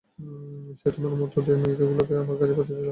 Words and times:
সে 0.79 0.87
তোমার 0.95 1.13
মত 1.21 1.33
দেখতে 1.37 1.53
মেয়েগুলোকে 1.61 2.13
আমার 2.23 2.35
কাছে 2.39 2.53
পাঠাচ্ছিল। 2.53 2.79